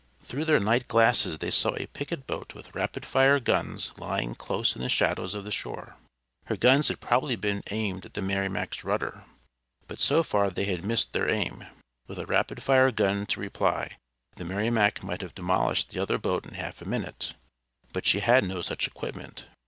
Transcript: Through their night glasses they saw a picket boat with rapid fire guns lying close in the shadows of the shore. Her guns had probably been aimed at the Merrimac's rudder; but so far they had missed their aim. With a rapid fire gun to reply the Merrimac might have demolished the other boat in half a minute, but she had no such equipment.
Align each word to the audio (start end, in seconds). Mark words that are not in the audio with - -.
Through 0.23 0.45
their 0.45 0.59
night 0.59 0.87
glasses 0.87 1.37
they 1.37 1.51
saw 1.51 1.75
a 1.75 1.85
picket 1.85 2.25
boat 2.25 2.55
with 2.55 2.73
rapid 2.73 3.05
fire 3.05 3.39
guns 3.39 3.91
lying 3.99 4.33
close 4.33 4.75
in 4.75 4.81
the 4.81 4.89
shadows 4.89 5.35
of 5.35 5.43
the 5.43 5.51
shore. 5.51 5.95
Her 6.45 6.55
guns 6.55 6.87
had 6.87 6.99
probably 6.99 7.35
been 7.35 7.61
aimed 7.69 8.05
at 8.07 8.15
the 8.15 8.21
Merrimac's 8.23 8.83
rudder; 8.83 9.25
but 9.87 9.99
so 9.99 10.23
far 10.23 10.49
they 10.49 10.65
had 10.65 10.83
missed 10.83 11.13
their 11.13 11.29
aim. 11.29 11.65
With 12.07 12.17
a 12.17 12.25
rapid 12.25 12.63
fire 12.63 12.89
gun 12.89 13.27
to 13.27 13.39
reply 13.39 13.97
the 14.37 14.43
Merrimac 14.43 15.03
might 15.03 15.21
have 15.21 15.35
demolished 15.35 15.91
the 15.91 16.01
other 16.01 16.17
boat 16.17 16.47
in 16.47 16.55
half 16.55 16.81
a 16.81 16.85
minute, 16.89 17.35
but 17.93 18.07
she 18.07 18.21
had 18.21 18.43
no 18.43 18.63
such 18.63 18.87
equipment. 18.87 19.45